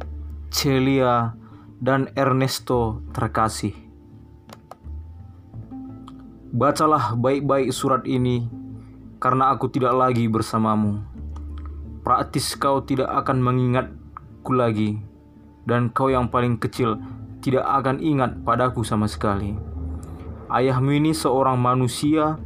[0.56, 1.36] Celia,
[1.84, 3.76] dan Ernesto terkasih.
[6.56, 8.48] Bacalah baik-baik surat ini
[9.20, 11.17] karena aku tidak lagi bersamamu
[12.08, 14.96] praktis kau tidak akan mengingatku lagi,
[15.68, 16.96] dan kau yang paling kecil
[17.44, 19.60] tidak akan ingat padaku sama sekali.
[20.48, 22.40] Ayahmu ini seorang manusia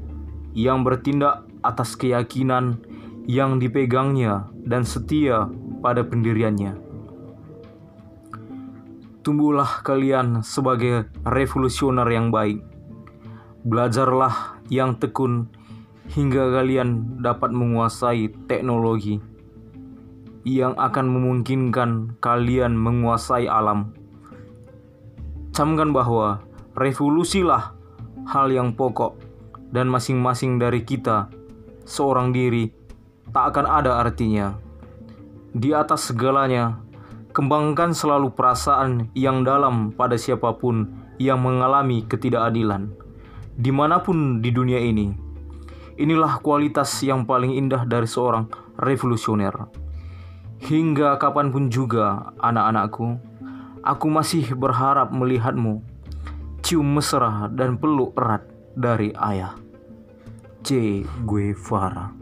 [0.58, 2.82] yang bertindak atas keyakinan
[3.30, 5.46] yang dipegangnya dan setia
[5.86, 6.82] pada pendiriannya.
[9.22, 12.66] Tumbuhlah kalian sebagai revolusioner yang baik.
[13.62, 15.54] Belajarlah yang tekun
[16.10, 19.22] hingga kalian dapat menguasai teknologi
[20.48, 23.94] yang akan memungkinkan kalian menguasai alam.
[25.52, 26.42] Camkan bahwa
[26.74, 27.76] revolusilah
[28.26, 29.20] hal yang pokok
[29.70, 31.28] dan masing-masing dari kita
[31.86, 32.72] seorang diri
[33.32, 34.56] tak akan ada artinya.
[35.52, 36.80] Di atas segalanya,
[37.36, 40.88] kembangkan selalu perasaan yang dalam pada siapa pun
[41.20, 42.92] yang mengalami ketidakadilan,
[43.60, 45.12] di mana pun di dunia ini.
[46.00, 48.48] Inilah kualitas yang paling indah dari seorang
[48.80, 49.80] revolusioner.
[50.62, 53.17] Hingga kapan pun juga, anak-anakku,
[53.81, 55.81] aku masih berharap melihatmu
[56.62, 58.45] cium mesra dan peluk erat
[58.77, 59.57] dari ayah.
[60.62, 61.01] C.
[61.26, 62.21] Guevara